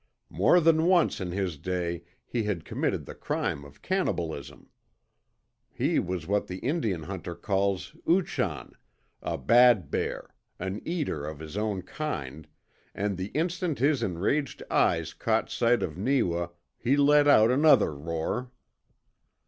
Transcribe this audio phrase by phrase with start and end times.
[0.31, 4.71] More than once in his day he had committed the crime of cannibalism.
[5.71, 8.73] He was what the Indian hunter calls uchan
[9.21, 12.47] a bad bear, an eater of his own kind,
[12.95, 16.47] and the instant his enraged eyes caught sight of Neewa
[16.79, 18.49] he let out another roar.